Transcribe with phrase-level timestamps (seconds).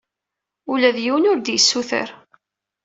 [0.71, 2.09] Ula d yiwen ur d-yessuter.